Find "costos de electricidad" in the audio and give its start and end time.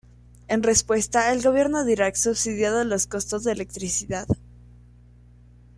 3.05-4.25